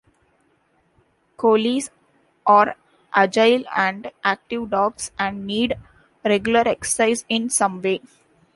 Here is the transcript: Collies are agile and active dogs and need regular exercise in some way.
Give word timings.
Collies 1.37 1.91
are 2.47 2.75
agile 3.13 3.63
and 3.75 4.09
active 4.23 4.71
dogs 4.71 5.11
and 5.19 5.45
need 5.45 5.75
regular 6.25 6.61
exercise 6.67 7.23
in 7.29 7.51
some 7.51 7.83
way. 7.83 8.01